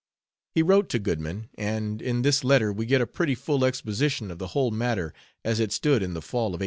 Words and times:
He 0.55 0.63
wrote 0.63 0.89
to 0.89 0.97
Goodman, 0.99 1.49
and 1.59 2.01
in 2.01 2.23
this 2.23 2.43
letter 2.43 2.73
we 2.73 2.87
get 2.87 3.01
a 3.01 3.05
pretty 3.05 3.35
full 3.35 3.63
exposition 3.63 4.31
of 4.31 4.39
the 4.39 4.47
whole 4.57 4.71
matter 4.71 5.13
as 5.45 5.59
it 5.59 5.71
stood 5.71 6.01
in 6.01 6.15
the 6.15 6.23
fall 6.23 6.55
of 6.55 6.59
1889. 6.59 6.59